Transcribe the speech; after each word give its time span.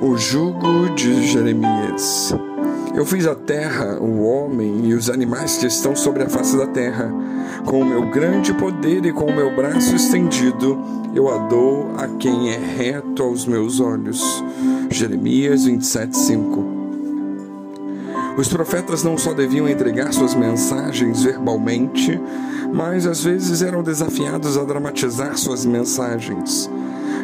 O 0.00 0.16
jugo 0.16 0.90
de 0.94 1.26
Jeremias. 1.26 2.34
Eu 2.94 3.04
fiz 3.04 3.26
a 3.26 3.34
terra, 3.34 3.98
o 4.00 4.22
homem 4.24 4.86
e 4.86 4.94
os 4.94 5.10
animais 5.10 5.56
que 5.56 5.66
estão 5.66 5.96
sobre 5.96 6.22
a 6.22 6.28
face 6.28 6.56
da 6.56 6.66
terra. 6.66 7.12
Com 7.64 7.80
o 7.80 7.84
meu 7.84 8.10
grande 8.10 8.52
poder 8.54 9.04
e 9.04 9.12
com 9.12 9.24
o 9.24 9.34
meu 9.34 9.54
braço 9.54 9.94
estendido, 9.94 10.78
eu 11.14 11.28
a 11.28 11.38
dou 11.48 11.92
a 11.96 12.06
quem 12.18 12.50
é 12.50 12.58
reto 12.58 13.22
aos 13.22 13.46
meus 13.46 13.80
olhos. 13.80 14.44
Jeremias 14.90 15.64
27, 15.64 16.16
5. 16.16 16.64
Os 18.36 18.48
profetas 18.48 19.02
não 19.02 19.16
só 19.16 19.32
deviam 19.32 19.68
entregar 19.68 20.12
suas 20.12 20.34
mensagens 20.34 21.22
verbalmente, 21.22 22.20
mas 22.72 23.06
às 23.06 23.22
vezes 23.22 23.62
eram 23.62 23.82
desafiados 23.82 24.58
a 24.58 24.64
dramatizar 24.64 25.36
suas 25.38 25.64
mensagens. 25.64 26.68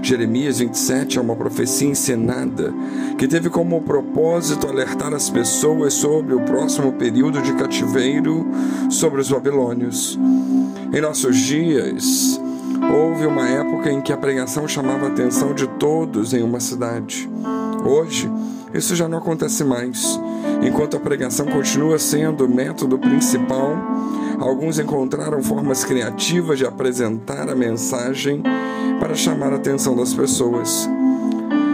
Jeremias 0.03 0.59
27 0.59 1.19
é 1.19 1.21
uma 1.21 1.37
profecia 1.37 1.89
encenada 1.89 2.73
que 3.19 3.29
teve 3.29 3.51
como 3.51 3.83
propósito 3.83 4.67
alertar 4.67 5.13
as 5.13 5.29
pessoas 5.29 5.95
sobre 5.95 6.35
o 6.35 6.41
próximo 6.41 6.93
período 6.93 7.41
de 7.43 7.53
cativeiro 7.55 8.47
sobre 8.89 9.21
os 9.21 9.31
babilônios. 9.31 10.19
Em 10.93 11.01
nossos 11.01 11.37
dias, 11.37 12.41
houve 12.93 13.27
uma 13.27 13.47
época 13.47 13.93
em 13.93 14.01
que 14.01 14.13
a 14.13 14.17
pregação 14.17 14.67
chamava 14.67 15.07
a 15.07 15.09
atenção 15.09 15.55
de 15.55 15.67
todos 15.67 16.33
em 16.33 16.43
uma 16.43 16.61
cidade. 16.61 17.29
Hoje, 17.85 18.31
isso 18.75 18.95
já 18.95 19.09
não 19.09 19.19
acontece 19.19 19.65
mais. 19.65 20.19
Enquanto 20.63 20.97
a 20.97 21.01
pregação 21.01 21.47
continua 21.47 21.99
sendo 21.99 22.45
o 22.45 22.49
método 22.49 22.99
principal, 22.99 23.77
alguns 24.39 24.79
encontraram 24.79 25.43
formas 25.43 25.85
criativas 25.85 26.59
de 26.59 26.67
apresentar 26.67 27.49
a 27.49 27.55
mensagem 27.55 28.43
para 28.99 29.15
chamar 29.15 29.53
a 29.53 29.57
atenção 29.57 29.97
das 29.97 30.13
pessoas. 30.13 30.89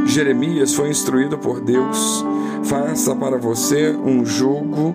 Jeremias 0.07 0.75
foi 0.75 0.89
instruído 0.89 1.37
por 1.37 1.61
Deus: 1.61 2.25
faça 2.63 3.15
para 3.15 3.37
você 3.37 3.91
um 3.91 4.25
jugo 4.25 4.95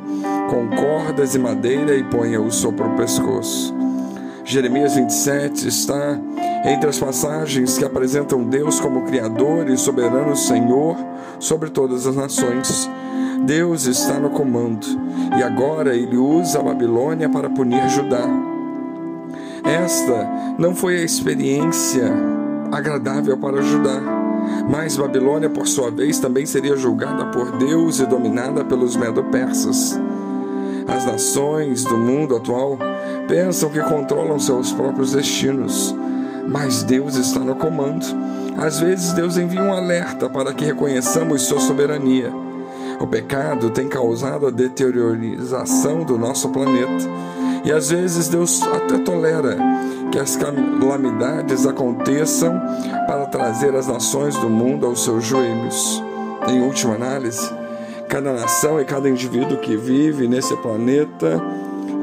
com 0.49 0.69
cordas 0.75 1.35
e 1.35 1.39
madeira 1.39 1.95
e 1.95 2.03
ponha-o 2.03 2.51
sobre 2.51 2.83
o 2.83 2.95
pescoço. 2.95 3.80
Jeremias 4.51 4.95
27 4.95 5.65
está 5.65 6.19
entre 6.65 6.89
as 6.89 6.99
passagens 6.99 7.77
que 7.77 7.85
apresentam 7.85 8.43
Deus 8.43 8.81
como 8.81 9.03
Criador 9.03 9.69
e 9.69 9.77
soberano 9.77 10.35
Senhor 10.35 10.97
sobre 11.39 11.69
todas 11.69 12.05
as 12.05 12.17
nações. 12.17 12.89
Deus 13.45 13.85
está 13.85 14.19
no 14.19 14.29
comando 14.31 14.85
e 15.39 15.41
agora 15.41 15.95
ele 15.95 16.17
usa 16.17 16.59
a 16.59 16.63
Babilônia 16.63 17.29
para 17.29 17.49
punir 17.49 17.87
Judá. 17.87 18.27
Esta 19.63 20.29
não 20.59 20.75
foi 20.75 20.97
a 20.97 21.03
experiência 21.05 22.11
agradável 22.73 23.37
para 23.37 23.61
Judá, 23.61 24.01
mas 24.69 24.97
Babilônia, 24.97 25.49
por 25.49 25.65
sua 25.65 25.89
vez, 25.89 26.19
também 26.19 26.45
seria 26.45 26.75
julgada 26.75 27.27
por 27.27 27.57
Deus 27.57 28.01
e 28.01 28.05
dominada 28.05 28.65
pelos 28.65 28.97
medo-persas. 28.97 29.97
As 30.91 31.05
nações 31.05 31.85
do 31.85 31.97
mundo 31.97 32.35
atual 32.35 32.77
pensam 33.27 33.69
que 33.69 33.79
controlam 33.81 34.37
seus 34.37 34.73
próprios 34.73 35.13
destinos, 35.13 35.95
mas 36.47 36.83
Deus 36.83 37.15
está 37.15 37.39
no 37.39 37.55
comando. 37.55 38.05
Às 38.57 38.79
vezes, 38.79 39.13
Deus 39.13 39.37
envia 39.37 39.61
um 39.61 39.73
alerta 39.73 40.29
para 40.29 40.53
que 40.53 40.65
reconheçamos 40.65 41.43
sua 41.43 41.59
soberania. 41.59 42.31
O 42.99 43.07
pecado 43.07 43.69
tem 43.69 43.87
causado 43.87 44.45
a 44.45 44.51
deteriorização 44.51 46.03
do 46.03 46.17
nosso 46.17 46.49
planeta. 46.49 47.09
E 47.63 47.71
às 47.71 47.89
vezes 47.89 48.27
Deus 48.27 48.61
até 48.63 48.97
tolera 48.97 49.57
que 50.11 50.19
as 50.19 50.35
calamidades 50.35 51.65
aconteçam 51.65 52.59
para 53.07 53.25
trazer 53.27 53.75
as 53.75 53.87
nações 53.87 54.35
do 54.35 54.49
mundo 54.49 54.85
aos 54.85 55.03
seus 55.03 55.23
joelhos. 55.23 56.03
Em 56.47 56.59
última 56.61 56.95
análise, 56.95 57.49
cada 58.11 58.33
nação 58.33 58.77
e 58.77 58.83
cada 58.83 59.07
indivíduo 59.07 59.57
que 59.59 59.77
vive 59.77 60.27
nesse 60.27 60.53
planeta 60.57 61.41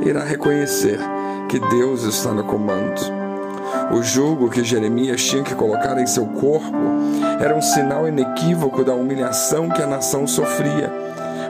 irá 0.06 0.25
reconhecer 0.25 0.98
que 1.50 1.60
Deus 1.60 2.03
está 2.05 2.33
no 2.33 2.44
comando. 2.44 2.99
O 3.93 4.03
jugo 4.03 4.49
que 4.49 4.65
Jeremias 4.65 5.22
tinha 5.22 5.43
que 5.43 5.55
colocar 5.55 6.00
em 6.00 6.06
seu 6.06 6.25
corpo 6.25 6.72
era 7.38 7.55
um 7.55 7.60
sinal 7.60 8.09
inequívoco 8.09 8.83
da 8.83 8.94
humilhação 8.94 9.69
que 9.69 9.83
a 9.83 9.87
nação 9.87 10.27
sofria 10.27 10.91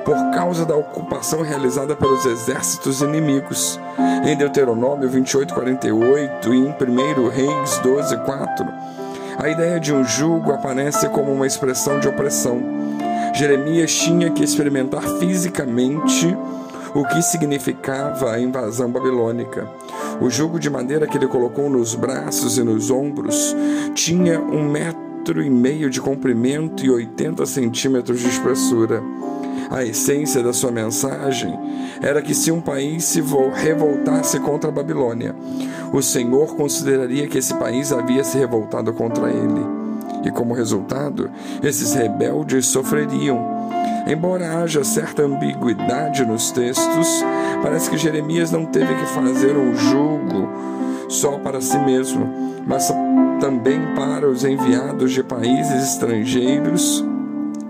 por 0.05 0.17
causa 0.33 0.67
da 0.67 0.75
ocupação 0.75 1.41
realizada 1.43 1.95
pelos 1.95 2.27
exércitos 2.27 3.01
inimigos. 3.01 3.79
Em 4.25 4.37
Deuteronômio 4.37 5.09
28:48 5.09 6.53
e 6.53 6.57
em 6.57 6.75
1 6.75 7.29
Reis 7.29 7.79
12:4, 7.79 8.67
a 9.39 9.49
ideia 9.49 9.79
de 9.79 9.95
um 9.95 10.03
jugo 10.03 10.51
aparece 10.51 11.09
como 11.11 11.31
uma 11.31 11.47
expressão 11.47 12.01
de 12.01 12.09
opressão. 12.09 12.61
Jeremias 13.39 13.95
tinha 13.95 14.31
que 14.31 14.43
experimentar 14.43 15.01
fisicamente 15.21 16.37
o 16.93 17.05
que 17.05 17.23
significava 17.23 18.33
a 18.33 18.41
invasão 18.41 18.91
babilônica. 18.91 19.71
O 20.21 20.29
jugo 20.29 20.59
de 20.59 20.69
madeira 20.69 21.07
que 21.07 21.17
ele 21.17 21.29
colocou 21.29 21.71
nos 21.71 21.95
braços 21.95 22.59
e 22.59 22.65
nos 22.65 22.91
ombros 22.91 23.55
tinha 23.95 24.41
um 24.41 24.69
metro 24.69 25.41
e 25.41 25.49
meio 25.49 25.89
de 25.89 26.01
comprimento 26.01 26.85
e 26.85 26.91
80 26.91 27.47
centímetros 27.47 28.19
de 28.19 28.27
espessura. 28.27 29.01
A 29.71 29.85
essência 29.85 30.43
da 30.43 30.53
sua 30.53 30.73
mensagem 30.73 31.57
era 32.03 32.21
que 32.21 32.35
se 32.35 32.51
um 32.51 32.61
país 32.61 33.05
se 33.05 33.23
revoltasse 33.55 34.41
contra 34.41 34.69
a 34.69 34.73
Babilônia, 34.73 35.33
o 35.93 36.03
Senhor 36.03 36.57
consideraria 36.57 37.29
que 37.29 37.39
esse 37.39 37.55
país 37.55 37.93
havia 37.93 38.25
se 38.25 38.37
revoltado 38.37 38.93
contra 38.93 39.31
ele. 39.31 39.78
E 40.25 40.31
como 40.31 40.55
resultado, 40.55 41.31
esses 41.63 41.95
rebeldes 41.95 42.67
sofreriam 42.67 43.59
Embora 44.09 44.63
haja 44.63 44.83
certa 44.83 45.23
ambiguidade 45.23 46.25
nos 46.25 46.51
textos, 46.51 47.23
parece 47.63 47.91
que 47.91 47.99
Jeremias 47.99 48.51
não 48.51 48.65
teve 48.65 48.95
que 48.95 49.07
fazer 49.07 49.55
um 49.55 49.75
julgo 49.75 50.49
só 51.11 51.39
para 51.39 51.61
si 51.61 51.79
mesmo, 51.79 52.27
mas 52.67 52.91
também 53.39 53.79
para 53.95 54.27
os 54.27 54.45
enviados 54.45 55.13
de 55.13 55.23
países 55.23 55.93
estrangeiros 55.93 57.05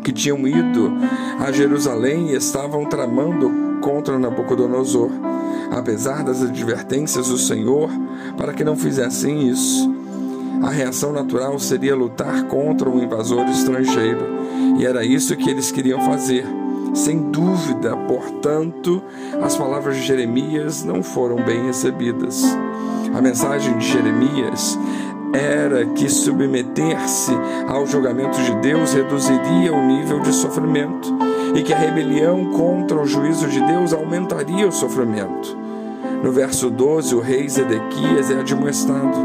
que 0.04 0.12
tinham 0.12 0.46
ido 0.46 0.92
a 1.40 1.50
Jerusalém 1.50 2.30
e 2.30 2.36
estavam 2.36 2.84
tramando 2.84 3.80
contra 3.80 4.16
Nabucodonosor, 4.16 5.10
apesar 5.72 6.22
das 6.22 6.40
advertências 6.40 7.26
do 7.26 7.36
Senhor 7.36 7.90
para 8.36 8.52
que 8.52 8.62
não 8.62 8.76
fizessem 8.76 9.48
isso. 9.48 9.97
A 10.62 10.70
reação 10.70 11.12
natural 11.12 11.58
seria 11.58 11.94
lutar 11.94 12.44
contra 12.44 12.88
um 12.88 13.02
invasor 13.02 13.46
estrangeiro 13.46 14.20
e 14.78 14.84
era 14.84 15.04
isso 15.04 15.36
que 15.36 15.48
eles 15.48 15.70
queriam 15.70 16.00
fazer. 16.02 16.44
Sem 16.94 17.30
dúvida, 17.30 17.96
portanto, 17.96 19.02
as 19.42 19.56
palavras 19.56 19.96
de 19.96 20.02
Jeremias 20.02 20.82
não 20.82 21.02
foram 21.02 21.36
bem 21.36 21.66
recebidas. 21.66 22.42
A 23.14 23.20
mensagem 23.20 23.76
de 23.78 23.86
Jeremias 23.86 24.78
era 25.32 25.86
que 25.86 26.08
submeter-se 26.08 27.32
ao 27.66 27.86
julgamento 27.86 28.40
de 28.42 28.54
Deus 28.56 28.92
reduziria 28.92 29.72
o 29.72 29.86
nível 29.86 30.20
de 30.20 30.32
sofrimento 30.32 31.16
e 31.54 31.62
que 31.62 31.72
a 31.72 31.78
rebelião 31.78 32.46
contra 32.52 33.00
o 33.00 33.06
juízo 33.06 33.46
de 33.48 33.60
Deus 33.60 33.92
aumentaria 33.92 34.66
o 34.66 34.72
sofrimento. 34.72 35.56
No 36.22 36.32
verso 36.32 36.70
12, 36.70 37.14
o 37.14 37.20
rei 37.20 37.48
Zedequias 37.48 38.30
é 38.30 38.40
admoestado: 38.40 39.16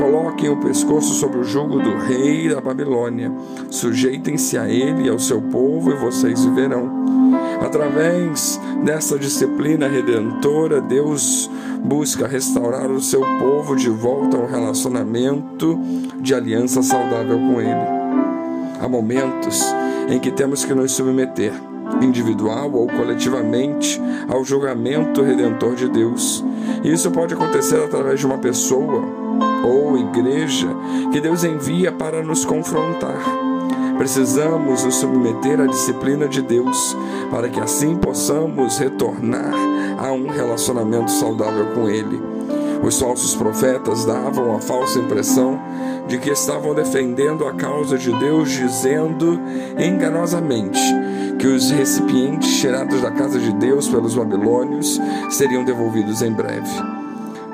coloquem 0.00 0.48
o 0.48 0.56
pescoço 0.56 1.12
sobre 1.12 1.40
o 1.40 1.44
jugo 1.44 1.78
do 1.78 1.94
rei 1.98 2.48
da 2.48 2.58
Babilônia, 2.58 3.30
sujeitem-se 3.68 4.56
a 4.56 4.66
ele 4.66 5.04
e 5.04 5.08
ao 5.10 5.18
seu 5.18 5.42
povo, 5.42 5.90
e 5.90 5.94
vocês 5.94 6.42
viverão. 6.42 6.90
Através 7.60 8.58
dessa 8.82 9.18
disciplina 9.18 9.86
redentora, 9.86 10.80
Deus 10.80 11.50
busca 11.84 12.26
restaurar 12.26 12.90
o 12.90 13.00
seu 13.00 13.20
povo 13.38 13.76
de 13.76 13.90
volta 13.90 14.38
ao 14.38 14.46
relacionamento 14.46 15.78
de 16.18 16.34
aliança 16.34 16.82
saudável 16.82 17.38
com 17.38 17.60
Ele. 17.60 18.00
Há 18.80 18.88
momentos 18.88 19.62
em 20.08 20.18
que 20.18 20.30
temos 20.30 20.64
que 20.64 20.72
nos 20.72 20.92
submeter 20.92 21.52
individual 22.00 22.72
ou 22.72 22.86
coletivamente, 22.86 24.00
ao 24.28 24.42
julgamento 24.44 25.22
redentor 25.22 25.74
de 25.74 25.88
Deus. 25.88 26.42
Isso 26.82 27.10
pode 27.10 27.34
acontecer 27.34 27.82
através 27.82 28.18
de 28.18 28.24
uma 28.24 28.38
pessoa 28.38 29.19
ou 29.64 29.98
igreja 29.98 30.68
que 31.12 31.20
Deus 31.20 31.44
envia 31.44 31.92
para 31.92 32.22
nos 32.22 32.44
confrontar. 32.44 33.18
Precisamos 33.98 34.82
nos 34.82 34.94
submeter 34.94 35.60
à 35.60 35.66
disciplina 35.66 36.26
de 36.26 36.40
Deus 36.40 36.96
para 37.30 37.48
que 37.48 37.60
assim 37.60 37.96
possamos 37.96 38.78
retornar 38.78 39.52
a 39.98 40.10
um 40.12 40.26
relacionamento 40.28 41.10
saudável 41.10 41.66
com 41.74 41.88
Ele. 41.88 42.18
Os 42.82 42.98
falsos 42.98 43.34
profetas 43.36 44.06
davam 44.06 44.56
a 44.56 44.60
falsa 44.60 44.98
impressão 44.98 45.60
de 46.08 46.18
que 46.18 46.30
estavam 46.30 46.74
defendendo 46.74 47.46
a 47.46 47.52
causa 47.52 47.98
de 47.98 48.10
Deus, 48.18 48.50
dizendo 48.50 49.38
enganosamente 49.78 50.80
que 51.38 51.46
os 51.46 51.70
recipientes 51.70 52.58
tirados 52.58 53.02
da 53.02 53.10
casa 53.10 53.38
de 53.38 53.52
Deus 53.52 53.86
pelos 53.86 54.14
babilônios 54.14 54.98
seriam 55.28 55.62
devolvidos 55.62 56.22
em 56.22 56.32
breve. 56.32 56.99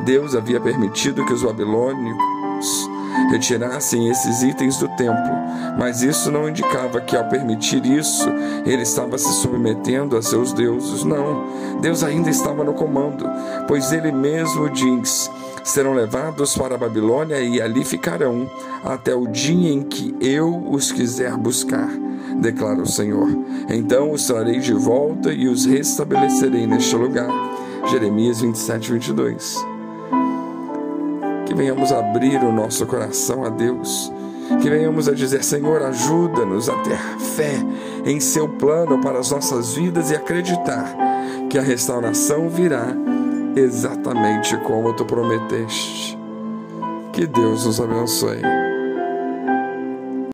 Deus 0.06 0.36
havia 0.36 0.60
permitido 0.60 1.26
que 1.26 1.32
os 1.32 1.42
babilônicos 1.42 2.88
retirassem 3.32 4.08
esses 4.08 4.40
itens 4.40 4.78
do 4.78 4.86
templo, 4.90 5.32
mas 5.76 6.00
isso 6.00 6.30
não 6.30 6.48
indicava 6.48 7.00
que, 7.00 7.16
ao 7.16 7.28
permitir 7.28 7.84
isso, 7.84 8.28
ele 8.64 8.82
estava 8.82 9.18
se 9.18 9.32
submetendo 9.42 10.16
a 10.16 10.22
seus 10.22 10.52
deuses. 10.52 11.02
Não, 11.02 11.80
Deus 11.80 12.04
ainda 12.04 12.30
estava 12.30 12.62
no 12.62 12.72
comando, 12.72 13.26
pois 13.66 13.90
ele 13.90 14.12
mesmo 14.12 14.70
diz: 14.70 15.28
serão 15.64 15.92
levados 15.92 16.56
para 16.56 16.76
a 16.76 16.78
Babilônia 16.78 17.40
e 17.40 17.60
ali 17.60 17.84
ficarão 17.84 18.48
até 18.84 19.12
o 19.12 19.26
dia 19.26 19.72
em 19.72 19.82
que 19.82 20.14
eu 20.20 20.68
os 20.70 20.92
quiser 20.92 21.36
buscar, 21.36 21.88
declara 22.40 22.80
o 22.80 22.86
Senhor. 22.86 23.28
Então 23.68 24.12
os 24.12 24.24
trarei 24.24 24.60
de 24.60 24.72
volta 24.72 25.32
e 25.32 25.48
os 25.48 25.66
restabelecerei 25.66 26.64
neste 26.64 26.94
lugar. 26.94 27.28
Jeremias 27.90 28.40
27, 28.40 28.92
22 28.92 29.75
que 29.75 29.75
venhamos 31.56 31.90
abrir 31.90 32.44
o 32.44 32.52
nosso 32.52 32.86
coração 32.86 33.44
a 33.44 33.48
Deus, 33.48 34.12
que 34.62 34.70
venhamos 34.70 35.08
a 35.08 35.14
dizer: 35.14 35.42
Senhor, 35.42 35.82
ajuda-nos 35.82 36.68
a 36.68 36.74
ter 36.82 36.98
fé 37.18 37.54
em 38.04 38.20
Seu 38.20 38.48
plano 38.48 39.00
para 39.00 39.18
as 39.18 39.30
nossas 39.30 39.74
vidas 39.74 40.10
e 40.10 40.14
acreditar 40.14 40.94
que 41.50 41.58
a 41.58 41.62
restauração 41.62 42.48
virá 42.48 42.94
exatamente 43.56 44.56
como 44.58 44.92
tu 44.92 45.04
prometeste. 45.04 46.16
Que 47.12 47.26
Deus 47.26 47.64
nos 47.64 47.80
abençoe. 47.80 48.65